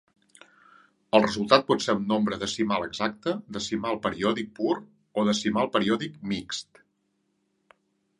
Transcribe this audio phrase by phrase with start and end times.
[1.17, 4.73] El resultat pot ser un nombre decimal exacte, decimal periòdic pur
[5.23, 6.83] o decimal periòdic mixt.